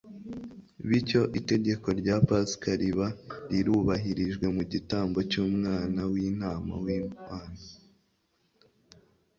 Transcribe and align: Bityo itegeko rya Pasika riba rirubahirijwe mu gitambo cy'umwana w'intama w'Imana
Bityo 0.87 1.21
itegeko 1.39 1.87
rya 1.99 2.15
Pasika 2.27 2.69
riba 2.81 3.07
rirubahirijwe 3.51 4.45
mu 4.55 4.63
gitambo 4.71 5.17
cy'umwana 5.31 6.01
w'intama 6.11 6.73
w'Imana 6.83 7.61